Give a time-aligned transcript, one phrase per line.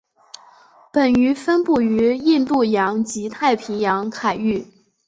[0.91, 4.65] 本鱼分布于印度洋及太平洋海域。